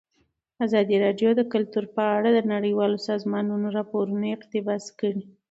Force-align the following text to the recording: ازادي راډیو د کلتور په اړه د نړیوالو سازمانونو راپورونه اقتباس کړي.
ازادي 0.65 0.95
راډیو 1.05 1.29
د 1.35 1.41
کلتور 1.53 1.85
په 1.95 2.03
اړه 2.15 2.29
د 2.33 2.39
نړیوالو 2.53 2.97
سازمانونو 3.09 3.67
راپورونه 3.77 4.25
اقتباس 4.35 4.83
کړي. 4.99 5.23